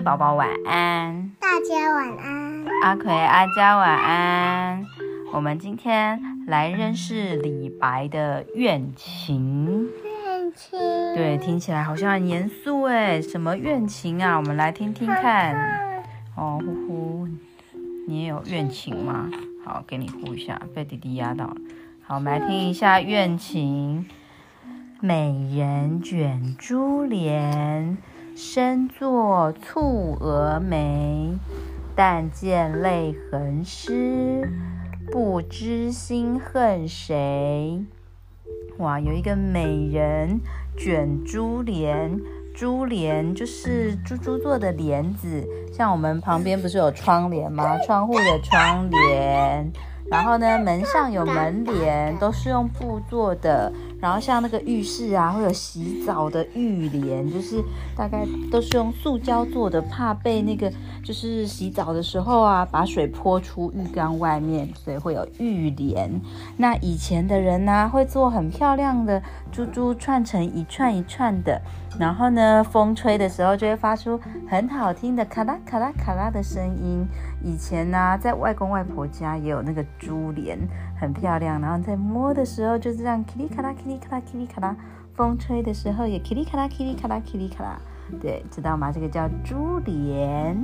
[0.00, 2.64] 位宝宝晚安，大家晚安。
[2.82, 4.82] 阿奎、阿佳晚安。
[5.30, 9.90] 我们今天来认识李白的怨情。
[10.02, 10.80] 怨情。
[11.14, 14.38] 对，听起来好像很严肃哎，什么怨情啊？
[14.38, 15.54] 我们来听听看。
[16.34, 17.28] 哦，呼呼，
[18.08, 19.28] 你也有怨情吗？
[19.66, 21.56] 好，给你呼一下，被弟弟压到了。
[22.06, 24.06] 好，我们来听一下怨情。
[25.02, 27.98] 美人卷珠帘。
[28.42, 31.36] 身作蹙蛾眉，
[31.94, 34.50] 但见泪痕湿，
[35.12, 37.84] 不知心恨谁。
[38.78, 40.40] 哇，有一个美人
[40.74, 42.18] 卷珠帘，
[42.54, 47.76] 珠帘就是珠珠做的帘子，像我们旁边不是有窗帘吗？
[47.84, 49.70] 窗户的窗帘。
[50.10, 53.70] 然后呢，门上有门帘，都是用布做的。
[54.00, 57.62] 然后像那个浴室啊，会有洗澡的浴帘，就是
[57.96, 60.72] 大概都是用塑胶做的，怕被那个
[61.04, 66.20] 就是洗澡的时候啊，把水泼出浴缸外面，所以会有浴帘。
[66.56, 71.60] 那以前的人呢，会做很漂亮的珠珠串成一串一串的，
[71.98, 77.06] 然后呢，风吹的时候就会发出很好听的卡拉卡拉卡拉的声音。
[77.42, 80.58] 以前呢，在外公外婆家也有那个珠帘，
[80.98, 81.60] 很漂亮。
[81.60, 84.74] 然后在摸的时候就是这样，噼里卡啦，里卡啦，噼里卡啦。
[85.14, 87.78] 风吹的时候也噼里卡啦，噼里卡啦，噼里卡啦。
[88.22, 88.90] 对，知道吗？
[88.90, 90.56] 这个叫珠帘。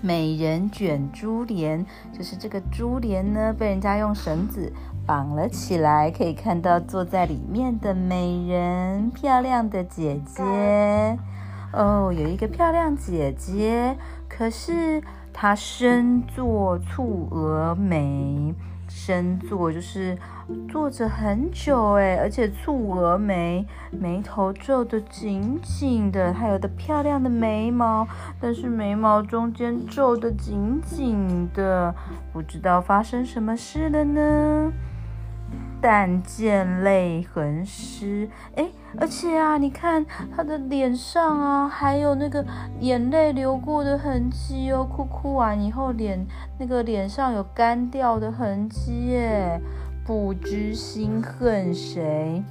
[0.00, 4.72] 美人卷珠帘，就是这个珠帘呢，被人家用绳子
[5.04, 10.42] 绑了起来，可以看到坐在里面的美人，漂亮的姐姐。
[11.72, 13.96] 哦，有一个漂亮姐姐，
[14.28, 15.02] 可是。
[15.38, 18.54] 她身坐蹙峨眉，
[18.98, 20.16] 深坐就是
[20.70, 26.32] 坐着很久哎，而且蹙额眉，眉头皱得紧紧的。
[26.32, 28.08] 她有的漂亮的眉毛，
[28.40, 31.94] 但是眉毛中间皱得紧紧的，
[32.32, 34.72] 不知道发生什么事了呢？
[35.88, 38.66] 但见泪痕湿，哎，
[38.98, 40.04] 而且啊，你看
[40.34, 42.44] 他的脸上啊，还有那个
[42.80, 46.26] 眼泪流过的痕迹哦，哭哭完以后脸
[46.58, 49.60] 那个脸上有干掉的痕迹耶，
[50.04, 52.42] 不知心恨谁？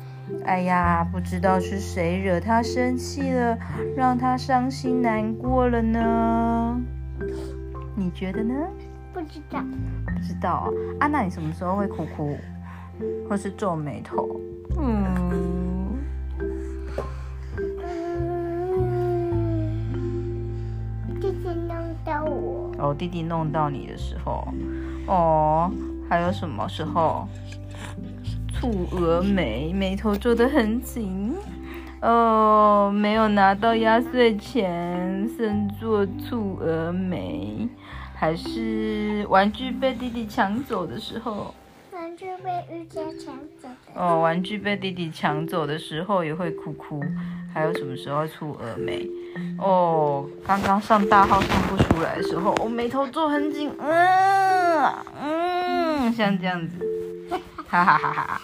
[0.46, 3.58] 哎呀，不知道是谁惹他生气了，
[3.98, 6.80] 让他伤心难过了呢？
[7.98, 8.56] 你觉得呢？
[9.14, 9.60] 不知道，
[10.06, 10.70] 不知道啊。
[11.02, 12.38] 啊，那你什么时候会哭哭？
[13.30, 14.40] 或是皱眉头，
[14.78, 15.98] 嗯，
[21.20, 24.48] 弟弟弄到我，哦，弟弟弄到你的时候，
[25.08, 25.72] 哦，
[26.10, 27.28] 还有什么时候？
[28.62, 31.36] 蹙蛾眉，眉头皱得很紧，
[32.02, 37.68] 哦，没有拿到压岁钱，身作蹙蛾眉，
[38.16, 41.54] 还是玩具被弟弟抢走的时候？
[42.16, 47.04] 玩具被玉姐抢走哦，玩具被弟弟抢走的时候也会哭哭，
[47.54, 49.06] 还有什么时候出峨眉？
[49.60, 56.78] 哦，刚刚上大号上不出来的时候，我眉头皱很紧，嗯嗯，像这样子，
[57.68, 58.42] 哈哈哈哈！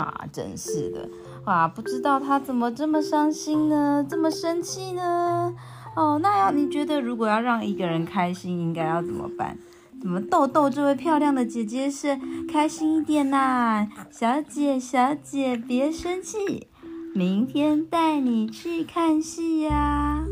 [0.00, 1.08] 啊，真是的，
[1.46, 4.06] 哇，不知道他怎么这么伤心呢？
[4.08, 5.52] 这么生气呢？
[5.96, 9.58] 哦，那要你觉得如果要让一个人开心，应该要怎么办？
[10.04, 13.88] 怎么逗逗这位漂亮的姐姐是开心一点呐？
[14.10, 16.68] 小姐，小姐别生气，
[17.14, 20.22] 明天带你去看戏呀。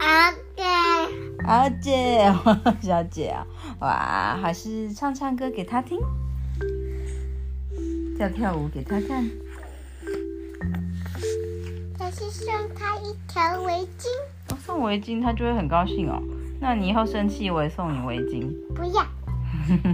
[0.00, 0.64] 阿姐，
[1.44, 2.32] 阿姐，
[2.80, 3.46] 小姐啊，
[3.80, 6.00] 哇，还是唱唱歌给她听，
[8.16, 9.28] 跳跳舞给她看，
[11.98, 14.56] 还是送她一条围巾。
[14.64, 16.18] 送围巾，她就会很高兴哦。
[16.62, 18.48] 那你以后生气，我也送你围巾。
[18.72, 19.04] 不要。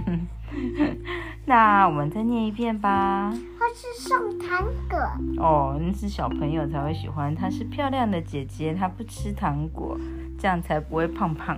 [1.45, 3.31] 那我们再念一遍吧。
[3.59, 4.99] 或是送糖果。
[5.43, 7.33] 哦，那是小朋友才会喜欢。
[7.33, 9.97] 她是漂亮的姐姐，她不吃糖果，
[10.37, 11.57] 这样才不会胖胖。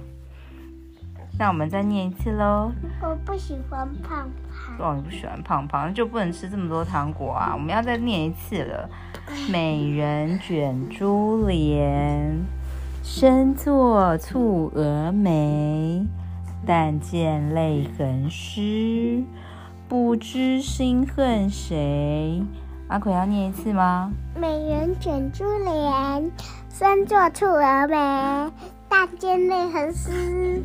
[1.38, 2.72] 那我们再念一次喽。
[3.02, 4.78] 我不喜欢胖胖。
[4.80, 7.52] 哦，你不喜欢胖胖，就不能吃这么多糖果啊！
[7.54, 8.90] 我们要再念一次了。
[9.52, 12.42] 美人卷珠帘。
[13.04, 16.06] 身作蹙蛾眉，
[16.66, 19.24] 但见泪痕湿，
[19.90, 22.44] 不知心恨谁。
[22.88, 24.12] 阿奎要念一次吗？
[24.40, 26.32] 美人卷珠帘，
[26.70, 28.52] 身作蹙蛾眉，
[28.88, 30.64] 但见泪痕湿，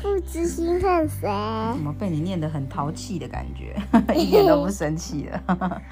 [0.00, 1.28] 不知心恨谁。
[1.72, 3.74] 怎么被你念得很淘气的感觉？
[4.14, 5.82] 一点都不生气了。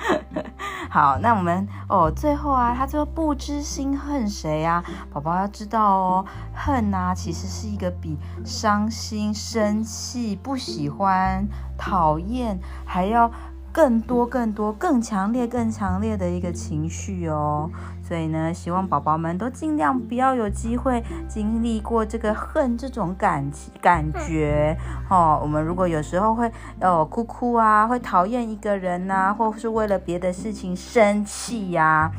[0.92, 4.82] 好，那我们哦，最后啊，他说不知心恨谁啊？
[5.12, 11.46] 宝宝要知道哦，恨啊，其实是一个比伤心、生气、不喜欢、
[11.78, 13.31] 讨厌还要
[13.72, 17.70] 更多、更多、更强烈、更强烈的一个情绪哦。
[18.02, 23.49] 所以呢，希望宝宝们都尽量不要有机会经历过这个恨这种感
[23.81, 24.76] 感觉
[25.08, 25.38] 哦。
[25.40, 26.50] 我们如果有时候会
[26.81, 32.12] 哦哭哭啊，会讨厌一个人呐，或是为了别的事情生气呀，啊，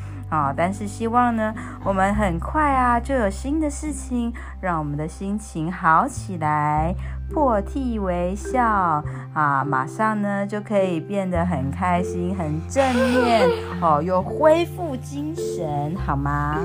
[0.56, 6.94] 但是希望呢，我们很快啊就有新的事情，让我们的心情好起来。
[7.32, 9.02] 破涕为笑
[9.32, 13.48] 啊，马上呢就可以变得很开心、很正面
[13.80, 16.58] 哦，又恢复精神，好吗？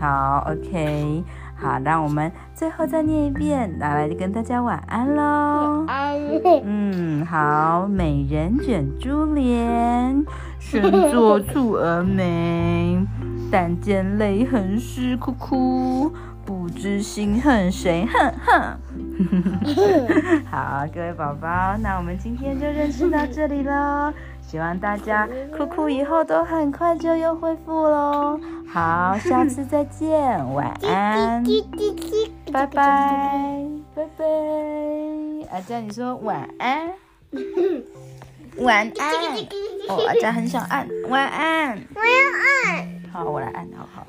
[0.00, 1.22] 好，好，OK，
[1.60, 5.84] 好，让我们最后再念一遍，拿来跟大家晚安喽。
[5.88, 6.16] 安。
[6.64, 10.24] 嗯，好，美人卷珠帘，
[10.60, 13.04] 身作蹙蛾眉，
[13.50, 16.12] 但见泪痕湿哭哭。
[16.44, 18.78] 不知心恨谁，哼哼。
[20.50, 24.10] 好，各位宝宝，那我们今天就认识到这里喽。
[24.50, 28.40] 希望大家哭哭以后都很快就又恢复喽。
[28.66, 31.44] 好，下次再见，晚安，
[32.50, 33.62] 拜拜，
[33.94, 34.24] 拜拜。
[35.52, 36.90] 阿佳，你说晚安，
[38.60, 39.24] 晚安。
[39.88, 43.02] 哦，阿佳很想按晚安，我要按。
[43.12, 44.06] 好，我来按，好好。